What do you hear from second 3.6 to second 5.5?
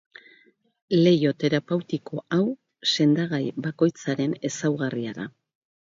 bakoitzaren ezaugarria da.